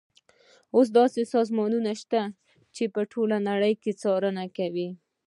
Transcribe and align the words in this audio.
اوس 0.75 0.87
داسې 0.99 1.21
سازمانونه 1.33 1.91
شته 2.01 2.21
چې 2.75 2.83
په 2.93 3.01
ټوله 3.11 3.37
نړۍ 3.49 3.73
کې 3.81 3.91
څارنه 4.01 4.45
کوي. 4.57 4.89